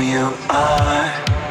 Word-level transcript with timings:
you 0.00 0.32
are. 0.50 1.43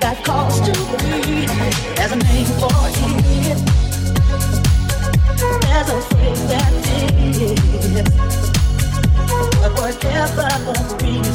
that 0.00 0.24
calls 0.24 0.60
to 0.60 0.70
me. 0.70 1.46
There's 1.94 2.12
a 2.12 2.16
name 2.16 2.46
for 2.58 2.70
it. 2.88 2.94
There's 5.62 5.88
a. 5.90 5.98
But 9.60 9.72
whatever. 9.80 11.33